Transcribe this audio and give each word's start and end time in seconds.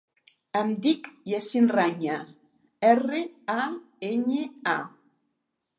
Em 0.61 0.71
dic 0.85 1.09
Yassin 1.31 1.67
Raña: 1.73 2.15
erra, 2.95 3.21
a, 3.61 3.69
enya, 4.13 4.47
a. 4.75 4.77